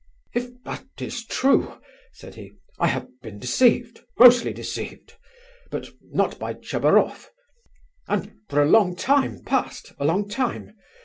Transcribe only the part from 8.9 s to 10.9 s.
time past, a long time.